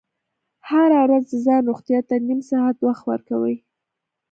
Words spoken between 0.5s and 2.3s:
هره ورځ د ځان روغتیا ته